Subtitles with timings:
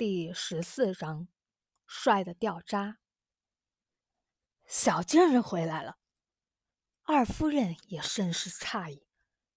[0.00, 1.28] 第十四章，
[1.86, 3.00] 帅的掉渣。
[4.64, 5.98] 小贱人回来了，
[7.02, 9.04] 二夫人也甚是诧异，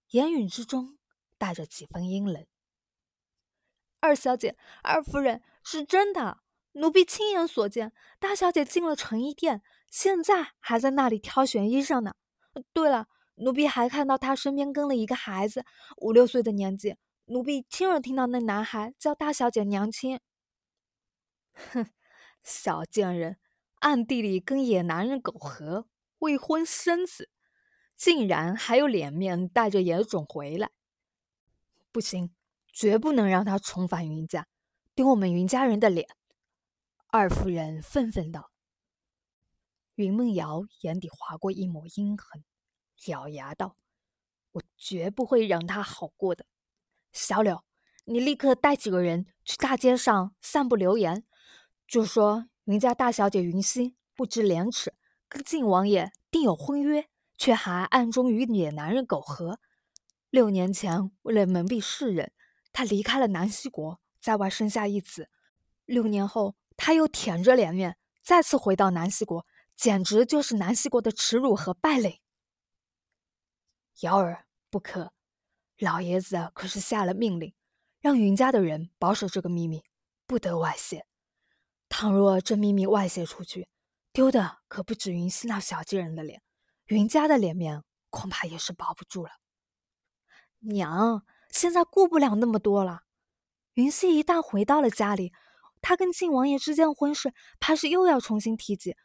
[0.10, 0.98] 言语之中
[1.38, 2.46] 带着几分阴冷。
[4.02, 6.40] 二小姐，二夫人是真的，
[6.74, 12.16] 奴婢亲眼所见，大小姐进了成衣店，现在还在那里挑选衣裳呢。
[12.74, 15.64] 对了，奴婢还看到她身边跟了一个孩子，
[16.00, 16.98] 五六岁的年纪。
[17.28, 20.20] 奴婢亲耳听到那男孩叫大小姐娘亲。
[21.72, 21.90] 哼，
[22.44, 23.38] 小贱人，
[23.80, 25.88] 暗地里跟野男人苟合，
[26.20, 27.30] 未婚生子，
[27.96, 30.72] 竟然还有脸面带着野种回来！
[31.92, 32.34] 不行，
[32.72, 34.48] 绝不能让他重返云家，
[34.96, 36.08] 丢我们云家人的脸！
[37.08, 38.52] 二夫人愤愤道。
[39.96, 42.44] 云梦瑶眼底划过一抹阴狠，
[43.06, 43.78] 咬牙道
[44.54, 46.46] ：“我绝不会让他好过的。
[47.12, 47.64] 小柳，
[48.06, 51.24] 你立刻带几个人去大街上散布流言。”
[51.88, 54.94] 就说云家大小姐云溪不知廉耻，
[55.30, 59.60] 跟晋王爷定有婚约，却还暗中与野男人苟合。
[60.30, 62.32] 六年前为了蒙蔽世人，
[62.72, 65.30] 她离开了南溪国，在外生下一子。
[65.86, 72.22] 六年后，她又舔着脸面再次回到南溪国，简直就是南溪国的耻辱和败类。
[74.00, 75.14] 瑶儿，不可！
[75.78, 77.54] 老爷子可是下了命令，
[78.00, 79.84] 让云家的人保守这个秘密，
[80.26, 81.06] 不得外泄。
[81.96, 83.68] 倘若这秘密外泄出去，
[84.12, 86.42] 丢的可不止云溪那小贱人的脸，
[86.88, 89.30] 云家的脸面恐怕也是保不住了。
[90.58, 93.02] 娘，现在顾不了那么多了。
[93.76, 95.32] 云溪一旦回到了家里，
[95.84, 98.96] 她跟晋王爷之间的婚事，怕是又要重新提及。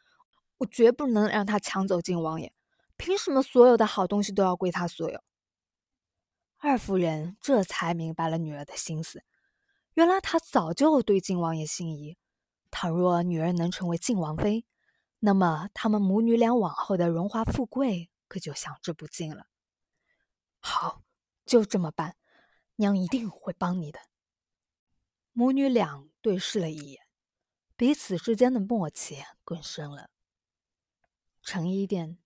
[0.57, 2.51] 我绝不能让他抢走晋王爷，
[2.97, 5.21] 凭什么所有的好东西都要归他所有？
[6.57, 9.23] 二夫人这才明白了女儿的心思，
[9.93, 12.17] 原来她早就对晋王爷心仪。
[12.71, 14.65] 倘若女儿能成为晋王妃，
[15.19, 19.47] 那么他们母女俩往后的荣华富贵可就享之不尽了。
[20.59, 21.01] 好，
[21.45, 22.15] 就这么办，
[22.75, 23.99] 娘一定会帮你的。
[25.33, 27.01] 母女俩对视了一眼，
[27.75, 30.09] 彼此之间的默契更深了。
[31.41, 32.19] 成衣店，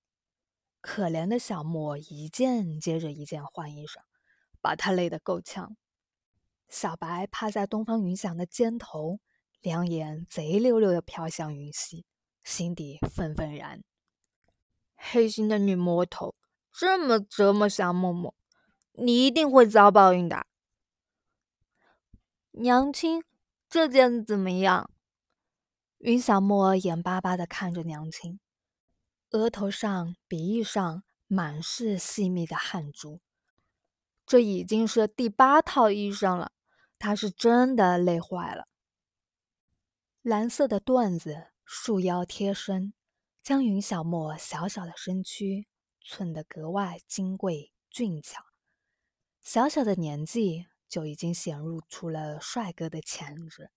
[0.82, 4.00] 可怜的小莫一件接着一件换衣裳，
[4.60, 5.78] 把他累得够呛。
[6.68, 9.20] 小白趴在东方云翔的肩头。
[9.64, 12.06] 两眼贼溜溜的飘向云溪，
[12.44, 13.82] 心底愤愤然。
[14.98, 16.36] 黑心的女魔头，
[16.70, 18.36] 这么折磨小默默，
[18.92, 20.46] 你一定会遭报应的。
[22.52, 23.24] 娘亲，
[23.70, 24.90] 这件怎么样？
[26.00, 28.42] 云小莫眼巴巴的看着娘亲，
[29.30, 33.22] 额头上、鼻翼上满是细密的汗珠。
[34.26, 36.52] 这已经是第八套衣裳了，
[37.00, 38.68] 他是真的累坏了。
[40.24, 42.94] 蓝色的缎子束腰贴身，
[43.42, 45.68] 将云小莫小小的身躯
[46.00, 48.42] 衬得格外金贵俊俏。
[49.42, 53.70] 小小的年纪就已经显露出了帅哥的潜质，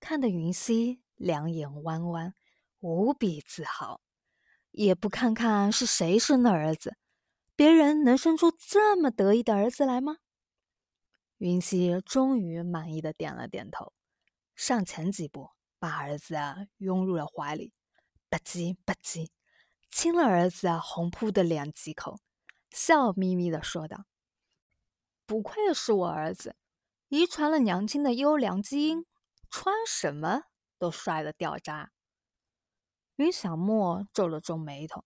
[0.00, 2.34] 看得云溪两眼弯弯，
[2.80, 4.00] 无比自豪。
[4.70, 6.96] 也不看看是谁生的儿子，
[7.54, 10.16] 别人能生出这么得意的儿子来吗？
[11.36, 13.92] 云溪终于满意的点了点头，
[14.54, 15.50] 上前几步。
[15.78, 16.36] 把儿子
[16.78, 17.72] 拥入了怀里，
[18.28, 19.30] 吧唧吧唧，
[19.90, 22.18] 亲了儿子红扑的脸几口，
[22.70, 24.06] 笑眯眯的说道
[25.24, 26.56] ：“不愧是我儿子，
[27.08, 29.06] 遗传了娘亲的优良基因，
[29.50, 30.42] 穿什么
[30.78, 31.92] 都帅的掉渣。”
[33.16, 35.04] 云小莫皱了皱眉头，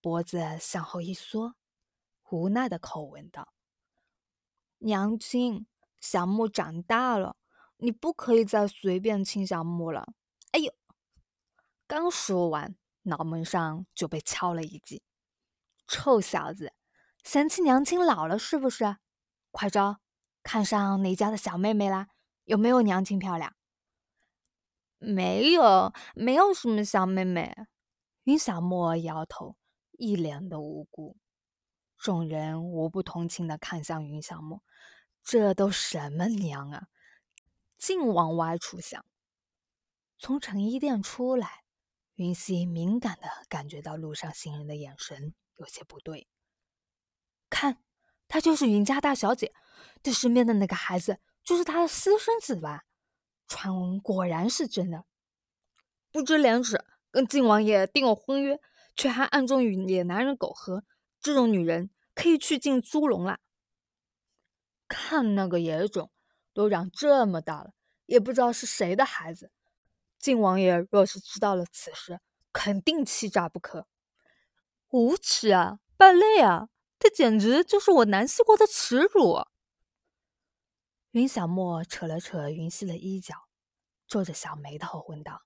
[0.00, 1.54] 脖子向后一缩，
[2.30, 3.52] 无奈的口吻道
[4.78, 5.66] ：“娘亲，
[6.00, 7.36] 小莫长大了。”
[7.82, 10.14] 你不可以再随便亲小木了！
[10.52, 10.72] 哎呦，
[11.88, 15.02] 刚说完，脑门上就被敲了一记。
[15.88, 16.72] 臭小子，
[17.24, 18.98] 嫌弃娘亲老了是不是？
[19.50, 19.98] 快招，
[20.44, 22.06] 看上哪家的小妹妹啦？
[22.44, 23.52] 有没有娘亲漂亮？
[24.98, 27.52] 没有，没有什么小妹妹。
[28.22, 29.56] 云小莫摇头，
[29.98, 31.16] 一脸的无辜。
[31.98, 34.62] 众人无不同情的看向云小莫，
[35.24, 36.86] 这都什么娘啊！
[37.82, 39.04] 净往歪处想。
[40.16, 41.64] 从成衣店出来，
[42.14, 46.28] 云溪敏感的感觉到路上行人的眼神有些不对。
[47.50, 47.82] 看，
[48.28, 49.52] 她就是云家大小姐，
[50.00, 52.84] 这身边的那个孩子就是她的私生子吧？
[53.48, 55.04] 传闻果然是真的。
[56.12, 58.60] 不知廉耻，跟晋王爷订了婚约，
[58.94, 60.84] 却还暗中与野男人苟合，
[61.18, 63.40] 这种女人可以去进猪笼了。
[64.86, 66.11] 看那个野种。
[66.52, 67.72] 都长这么大了，
[68.06, 69.50] 也不知道是谁的孩子。
[70.18, 72.20] 晋王爷若是知道了此事，
[72.52, 73.86] 肯定气炸不可。
[74.90, 76.68] 无耻啊，败类啊！
[76.98, 79.38] 这简直就是我南希国的耻辱。
[81.10, 83.48] 云小莫扯了扯云溪的衣角，
[84.06, 85.42] 皱着小眉头问道：“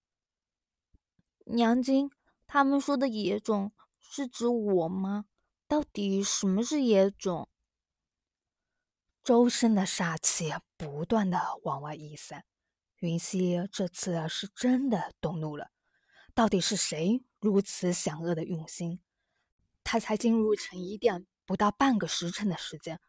[1.46, 2.10] 娘亲，
[2.46, 5.24] 他们说的野种是指我吗？
[5.66, 7.48] 到底什么是野种？”
[9.24, 12.44] 周身的煞气不断的往外溢散，
[12.98, 15.70] 云溪这次是真的动怒了。
[16.34, 19.00] 到底是谁如此险恶的用心？
[19.82, 23.00] 他才进入成衣殿不到半个时辰的时间，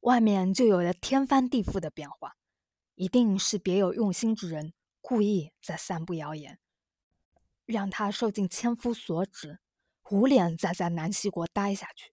[0.00, 2.36] 外面就有了天翻地覆的变化。
[2.94, 6.58] 一定是别有用心之人故意在散布谣言，
[7.64, 9.60] 让他受尽千夫所指，
[10.10, 12.12] 无脸再在南溪国待下去。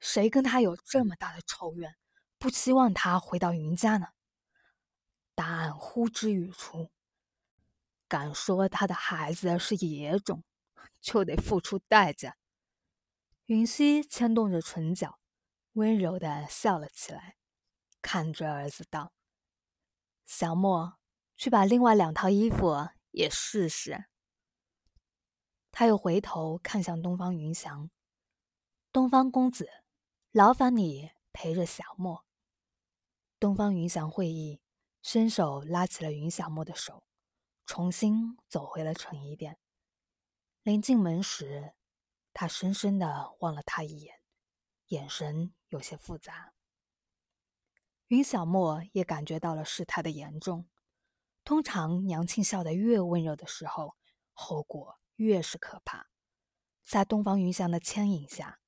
[0.00, 1.94] 谁跟他有这么大的仇怨？
[2.44, 4.08] 不希望他回到云家呢？
[5.34, 6.90] 答案呼之欲出。
[8.06, 10.44] 敢说他的孩子是野种，
[11.00, 12.36] 就得付出代价。
[13.46, 15.18] 云溪牵动着唇角，
[15.72, 17.38] 温柔的笑了起来，
[18.02, 19.14] 看着儿子道
[20.26, 20.98] ：“小莫，
[21.38, 24.04] 去把另外两套衣服也试试。”
[25.72, 27.88] 他又回头看向东方云翔
[28.92, 29.66] ：“东方公子，
[30.30, 32.22] 劳烦你陪着小莫。”
[33.44, 34.62] 东方云翔会意，
[35.02, 37.04] 伸手拉起了云小莫的手，
[37.66, 39.58] 重新走回了成衣殿。
[40.62, 41.74] 临进门时，
[42.32, 44.22] 他深深的望了他一眼，
[44.86, 46.54] 眼神有些复杂。
[48.06, 50.66] 云小莫也感觉到了事态的严重。
[51.44, 53.98] 通常娘亲笑得越温柔的时候，
[54.32, 56.08] 后果越是可怕。
[56.82, 58.60] 在东方云翔的牵引下，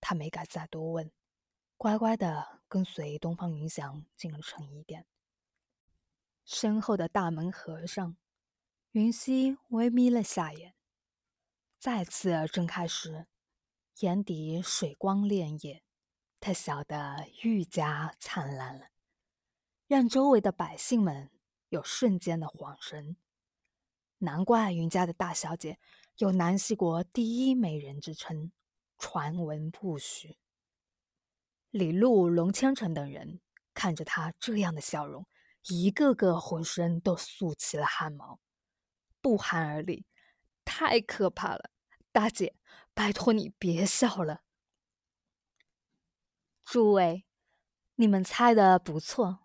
[0.00, 1.12] 他没敢再多问，
[1.76, 2.53] 乖乖的。
[2.68, 5.06] 跟随东方云翔进了成衣店，
[6.44, 8.16] 身后的大门合上，
[8.92, 10.74] 云溪微眯了下眼，
[11.78, 13.26] 再次睁开时，
[14.00, 15.82] 眼底水光潋滟，
[16.40, 18.88] 他笑得愈加灿烂了，
[19.86, 21.30] 让周围的百姓们
[21.68, 23.16] 有瞬间的恍神。
[24.18, 25.78] 难怪云家的大小姐
[26.16, 28.52] 有南溪国第一美人之称，
[28.96, 30.38] 传闻不虚。
[31.74, 33.40] 李禄、龙千成等人
[33.74, 35.26] 看着他这样的笑容，
[35.66, 38.38] 一个个浑身都竖起了汗毛，
[39.20, 40.06] 不寒而栗。
[40.64, 41.70] 太可怕了！
[42.12, 42.54] 大姐，
[42.94, 44.42] 拜托你别笑了。
[46.64, 47.26] 诸位，
[47.96, 49.40] 你们猜的不错，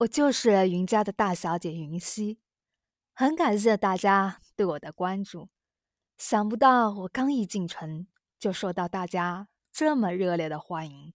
[0.00, 2.40] 我就是云家的大小姐云溪。
[3.14, 5.48] 很感谢大家对我的关注，
[6.18, 8.06] 想不到我刚一进城
[8.38, 11.14] 就受到大家这么热烈的欢迎。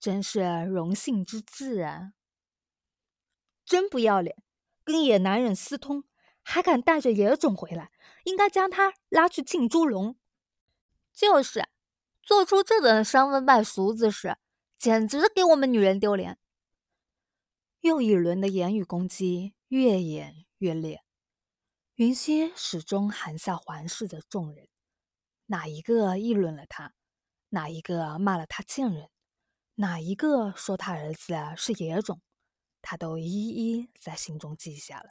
[0.00, 2.12] 真是荣幸之至啊！
[3.64, 4.36] 真不要脸，
[4.84, 6.04] 跟野男人私通，
[6.42, 7.90] 还敢带着野种回来，
[8.24, 10.16] 应该将他拉去进猪笼。
[11.12, 11.68] 就是，
[12.22, 14.38] 做出这等伤风败俗之事，
[14.78, 16.38] 简直给我们女人丢脸。
[17.80, 21.04] 又一轮的言语攻击越演越烈，
[21.96, 24.68] 云溪始终含笑环视着众人，
[25.46, 26.94] 哪一个议论了他，
[27.50, 29.10] 哪一个骂了他贱人。
[29.80, 32.20] 哪一个说他儿子是野种，
[32.82, 35.10] 他都一一在心中记下了。